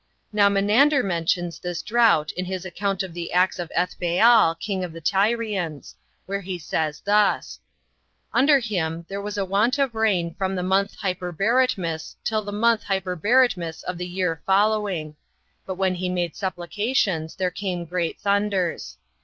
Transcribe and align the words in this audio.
Now 0.33 0.49
Menander 0.49 1.03
mentions 1.03 1.59
this 1.59 1.83
drought 1.83 2.31
in 2.31 2.45
his 2.45 2.65
account 2.65 3.03
of 3.03 3.13
the 3.13 3.31
acts 3.31 3.59
of 3.59 3.71
Ethbaal, 3.77 4.55
king 4.59 4.83
of 4.83 4.93
the 4.93 4.99
Tyrians; 4.99 5.95
where 6.25 6.41
he 6.41 6.57
says 6.57 7.01
thus: 7.05 7.59
"Under 8.33 8.57
him 8.57 9.05
there 9.09 9.21
was 9.21 9.37
a 9.37 9.45
want 9.45 9.77
of 9.77 9.93
rain 9.93 10.33
from 10.33 10.55
the 10.55 10.63
month 10.63 10.97
Hyperberetmus 11.03 12.15
till 12.23 12.41
the 12.41 12.51
month 12.51 12.83
Hyperberetmus 12.85 13.83
of 13.83 13.99
the 13.99 14.07
year 14.07 14.41
following; 14.43 15.17
but 15.67 15.75
when 15.75 15.93
he 15.93 16.09
made 16.09 16.35
supplications, 16.35 17.35
there 17.35 17.51
came 17.51 17.85
great 17.85 18.19
thunders. 18.19 18.97